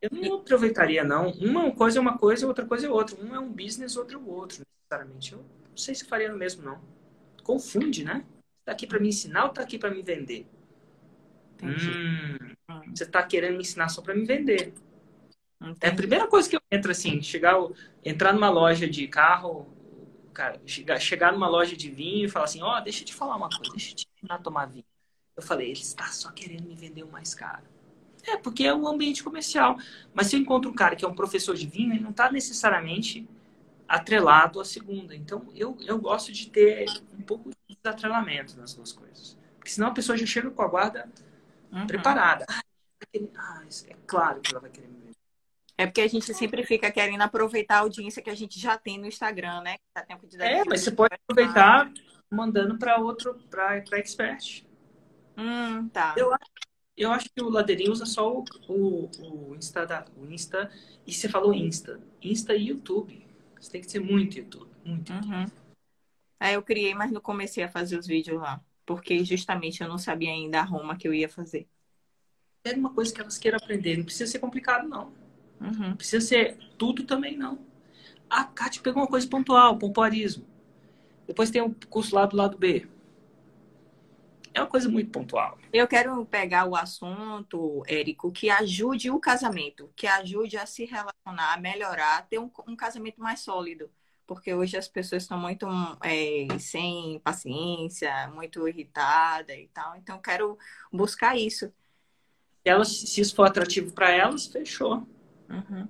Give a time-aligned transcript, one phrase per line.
[0.00, 1.30] Eu não aproveitaria, não.
[1.32, 3.16] Uma coisa é uma coisa, outra coisa é outra.
[3.22, 5.32] Um é um business, outro é o outro, necessariamente.
[5.32, 6.80] Eu não sei se faria o mesmo, não.
[7.42, 8.24] Confunde, né?
[8.64, 10.46] Tá aqui para me ensinar ou tá aqui para me vender?
[11.62, 12.36] Hum,
[12.94, 14.72] você tá querendo me ensinar só para me vender.
[15.60, 15.76] Entendi.
[15.80, 17.56] É a primeira coisa que eu entro assim, chegar,
[18.04, 19.68] entrar numa loja de carro,
[20.32, 23.14] cara, chegar, chegar numa loja de vinho e falar assim, ó, oh, deixa eu te
[23.14, 24.84] falar uma coisa, deixa eu te ensinar a tomar vinho.
[25.36, 27.64] Eu falei, ele está só querendo me vender o mais caro.
[28.24, 29.76] É, porque é um ambiente comercial.
[30.14, 32.30] Mas se eu encontro um cara que é um professor de vinho, ele não está
[32.30, 33.28] necessariamente
[33.88, 35.14] atrelado à segunda.
[35.14, 36.86] Então, eu, eu gosto de ter
[37.18, 39.36] um pouco de desatrelamento nas duas coisas.
[39.58, 41.08] Porque senão a pessoa já chega com a guarda
[41.72, 41.86] uhum.
[41.86, 42.46] preparada.
[42.48, 45.01] Ah, é claro que ela vai querer me.
[45.76, 48.98] É porque a gente sempre fica querendo aproveitar a audiência que a gente já tem
[48.98, 49.76] no Instagram, né?
[49.94, 51.90] Dá tempo de é, mas você pode aproveitar
[52.30, 54.64] mandando para outro, para expert.
[55.36, 56.14] Hum, tá.
[56.16, 56.50] Eu acho
[56.96, 60.70] eu acho que o Ladeirinho usa só o, o, o, Insta, da, o Insta.
[61.06, 62.00] E você falou Insta.
[62.20, 63.26] Insta e YouTube.
[63.58, 64.70] Você tem que ser muito YouTube.
[64.84, 65.40] Muito uhum.
[65.40, 65.52] YouTube.
[66.38, 68.60] É, eu criei, mas não comecei a fazer os vídeos lá.
[68.84, 71.66] Porque justamente eu não sabia ainda a Roma que eu ia fazer.
[72.62, 73.96] Pega uma coisa que elas queiram aprender.
[73.96, 75.12] Não precisa ser complicado, não.
[75.62, 75.88] Uhum.
[75.90, 77.58] Não precisa ser tudo também, não.
[78.28, 80.44] A Kátia pegou uma coisa pontual, pompoarismo.
[81.26, 82.86] Depois tem o um curso lá do lado B
[84.54, 85.58] é uma coisa muito pontual.
[85.72, 91.54] Eu quero pegar o assunto, Érico, que ajude o casamento, que ajude a se relacionar,
[91.54, 93.90] a melhorar, ter um, um casamento mais sólido.
[94.26, 95.66] Porque hoje as pessoas estão muito
[96.02, 99.96] é, sem paciência, muito irritadas e tal.
[99.96, 100.58] Então, quero
[100.92, 101.66] buscar isso.
[102.62, 105.06] Se, elas, se isso for atrativo para elas, fechou.
[105.52, 105.88] Uhum.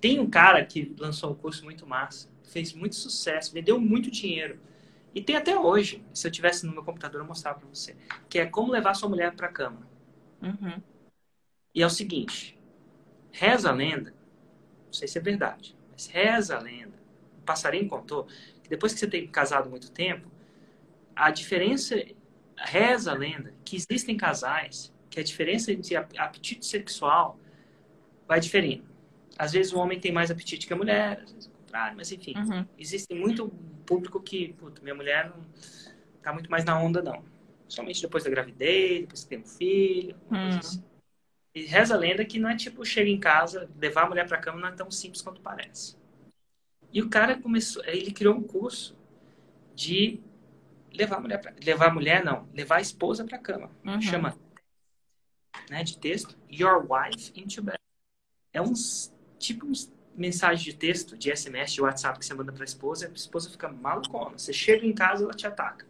[0.00, 4.60] Tem um cara que lançou um curso muito massa, fez muito sucesso, vendeu muito dinheiro
[5.14, 7.96] e tem até hoje, se eu tivesse no meu computador, eu mostrar para você,
[8.28, 9.88] que é como levar sua mulher para a cama.
[10.42, 10.82] Uhum.
[11.72, 12.58] E é o seguinte,
[13.30, 14.12] reza a lenda,
[14.86, 16.98] não sei se é verdade, mas reza a lenda,
[17.38, 18.26] o passarinho contou,
[18.60, 20.28] que depois que você tem casado muito tempo,
[21.14, 21.94] a diferença,
[22.56, 27.38] reza a lenda, que existem casais que a diferença entre apetite sexual
[28.26, 28.84] vai diferindo.
[29.38, 32.12] Às vezes o homem tem mais apetite que a mulher, às vezes o contrário, mas
[32.12, 32.66] enfim, uhum.
[32.78, 33.48] existe muito
[33.84, 35.44] público que, puta, minha mulher não
[36.22, 37.24] tá muito mais na onda, não.
[37.68, 40.58] Somente depois da gravidez, depois que tem um filho, hum.
[40.58, 40.82] assim.
[41.54, 44.38] E reza a lenda que não é tipo, chega em casa, levar a mulher pra
[44.38, 45.96] cama não é tão simples quanto parece.
[46.92, 48.96] E o cara começou, ele criou um curso
[49.74, 50.20] de
[50.92, 53.70] levar a mulher pra, levar a mulher não, levar a esposa para cama.
[53.84, 54.00] Uhum.
[54.00, 54.36] Chama
[55.70, 57.78] né, de texto Your Wife into Bed.
[58.54, 62.62] É uns tipo uns mensagem de texto, de SMS, de WhatsApp que você manda para
[62.62, 64.38] a esposa, a esposa fica malucona.
[64.38, 65.86] Você chega em casa, ela te ataca.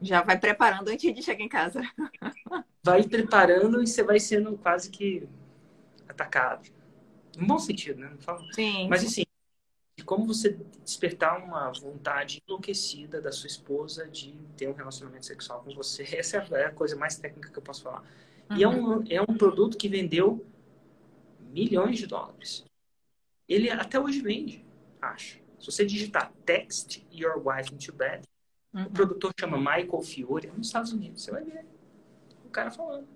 [0.00, 1.82] Já vai preparando antes de chegar em casa.
[2.82, 5.28] Vai preparando e você vai sendo quase que
[6.08, 6.66] atacado.
[7.36, 8.08] No bom sentido, né?
[8.10, 8.42] Não falo...
[8.54, 8.88] Sim.
[8.88, 9.22] Mas assim,
[10.06, 15.74] como você despertar uma vontade enlouquecida da sua esposa de ter um relacionamento sexual com
[15.74, 16.02] você.
[16.16, 18.02] Essa é a coisa mais técnica que eu posso falar.
[18.48, 18.56] Uhum.
[18.56, 20.42] E é um, é um produto que vendeu
[21.52, 22.64] milhões de dólares
[23.50, 24.64] ele até hoje vende,
[25.02, 25.40] acho.
[25.58, 28.22] Se você digitar Text Your Wife into Bed,
[28.72, 28.84] uhum.
[28.84, 31.24] o produtor chama Michael Fiore, é nos Estados Unidos.
[31.24, 31.66] Você vai ver
[32.46, 33.08] o cara falando.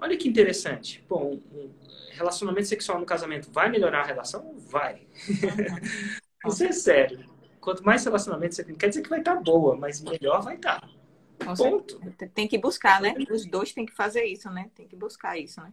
[0.00, 1.04] Olha que interessante.
[1.06, 1.70] Bom, um
[2.12, 4.54] relacionamento sexual no casamento vai melhorar a relação?
[4.58, 5.06] Vai.
[5.28, 6.48] Uhum.
[6.50, 7.24] Isso é sério.
[7.60, 10.88] Quanto mais relacionamento você tem, quer dizer que vai estar boa, mas melhor vai estar.
[11.56, 12.00] Ponto.
[12.32, 13.14] Tem que buscar, né?
[13.30, 14.70] Os dois têm que fazer isso, né?
[14.74, 15.72] Tem que buscar isso, né?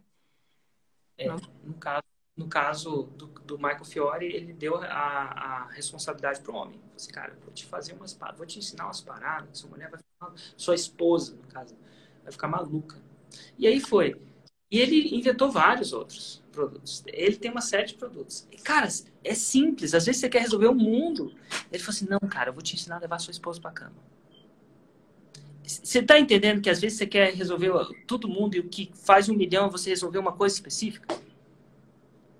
[1.17, 1.27] É,
[1.63, 2.03] no caso,
[2.35, 6.79] no caso do, do Michael Fiore, ele deu a, a responsabilidade para o homem.
[6.79, 9.99] Falei assim, cara, vou te fazer umas vou te ensinar umas paradas, sua mulher vai
[9.99, 11.75] ficar, sua esposa, no caso,
[12.23, 12.97] vai ficar maluca.
[13.57, 14.19] E aí foi.
[14.71, 17.03] E ele inventou vários outros produtos.
[17.05, 18.47] Ele tem uma série de produtos.
[18.51, 18.87] E, cara,
[19.23, 19.93] é simples.
[19.93, 21.31] Às vezes você quer resolver o mundo.
[21.71, 23.95] Ele falou assim: não, cara, eu vou te ensinar a levar sua esposa para cama.
[25.63, 27.71] Você está entendendo que às vezes você quer resolver
[28.05, 31.15] todo mundo e o que faz um milhão é você resolver uma coisa específica?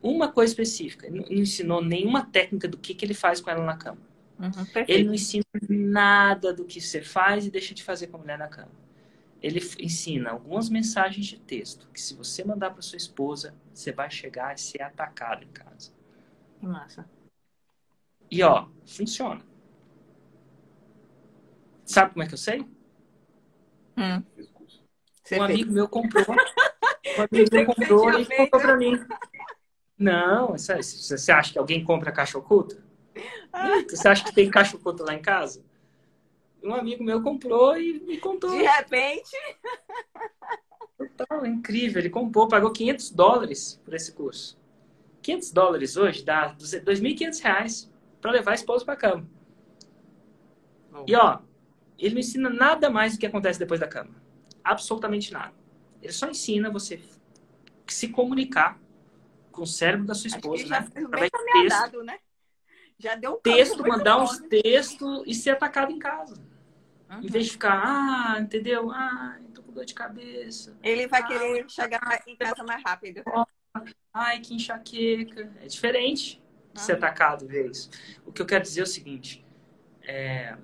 [0.03, 1.07] uma coisa específica.
[1.07, 4.01] Ele não ensinou nenhuma técnica do que, que ele faz com ela na cama.
[4.37, 4.51] Uhum,
[4.87, 8.37] ele não ensina nada do que você faz e deixa de fazer com a mulher
[8.37, 8.71] na cama.
[9.41, 14.11] Ele ensina algumas mensagens de texto que se você mandar para sua esposa, você vai
[14.11, 15.91] chegar e ser atacado em casa.
[16.59, 17.05] Que massa.
[18.29, 19.41] E ó, funciona.
[21.85, 22.65] Sabe como é que eu sei?
[23.98, 24.24] Hum.
[25.38, 26.25] Um amigo meu comprou.
[27.06, 29.06] Um amigo meu comprou e comprou para mim.
[30.00, 32.81] Não, você acha que alguém compra caixa oculta?
[33.90, 35.63] Você acha que tem cachorro lá em casa?
[36.63, 38.51] Um amigo meu comprou e me contou.
[38.51, 39.36] De repente.
[40.98, 42.01] Total, incrível.
[42.01, 44.57] Ele comprou, pagou 500 dólares por esse curso.
[45.22, 47.92] 500 dólares hoje dá 2.500 reais
[48.22, 49.28] para levar a esposa para cama.
[50.94, 51.04] Oh.
[51.07, 51.40] E ó,
[51.98, 54.16] ele não ensina nada mais do que acontece depois da cama.
[54.63, 55.54] Absolutamente nada.
[56.01, 57.01] Ele só ensina você
[57.88, 58.80] se comunicar
[59.51, 60.78] com o cérebro da sua esposa, né?
[60.78, 62.04] Através de texto.
[62.04, 62.19] né?
[62.98, 66.36] Já deu um texto, mandar uns textos e ser atacado em casa.
[67.10, 67.22] Uhum.
[67.22, 68.92] Em vez de ficar, ah, entendeu?
[68.92, 70.78] Ah, tô com dor de cabeça.
[70.81, 73.22] Ele vai ah, querer chegar em casa mais rápido.
[74.13, 75.51] Ai, que enxaqueca.
[75.62, 76.42] É diferente
[76.74, 76.86] de uhum.
[76.86, 77.90] ser atacado ver isso.
[78.25, 79.45] O que eu quero dizer é o seguinte:
[80.01, 80.56] é,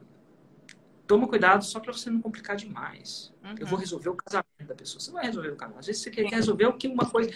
[1.10, 3.34] toma cuidado só para você não complicar demais.
[3.44, 3.56] Uhum.
[3.60, 3.80] Eu vou uhum.
[3.80, 5.00] resolver o casamento da pessoa.
[5.00, 5.80] Você vai resolver o casamento.
[5.80, 7.32] Às vezes você quer resolver o que uma coisa.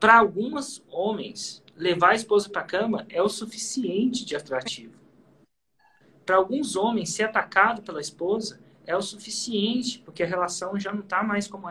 [0.00, 4.94] Para alguns homens, levar a esposa para a cama é o suficiente de atrativo.
[6.24, 11.00] Para alguns homens, ser atacado pela esposa é o suficiente, porque a relação já não
[11.00, 11.68] está mais como era